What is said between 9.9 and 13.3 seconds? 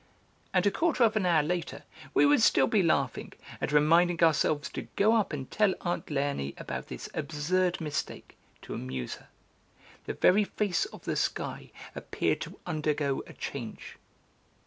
The very face of the sky appeared to undergo